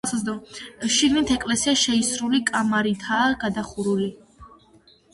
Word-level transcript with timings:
შიგნით 0.95 1.33
ეკლესია 1.35 1.75
შეისრული 1.83 2.41
კამარითაა 2.51 3.31
გადახურული. 3.47 4.13